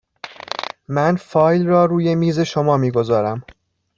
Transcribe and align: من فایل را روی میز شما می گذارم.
من 0.89 1.15
فایل 1.15 1.67
را 1.67 1.85
روی 1.85 2.15
میز 2.15 2.39
شما 2.39 2.77
می 2.77 2.91
گذارم. 2.91 3.43